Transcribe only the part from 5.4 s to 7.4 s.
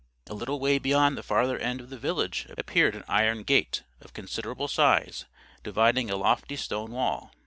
dividing a lofty stone wall.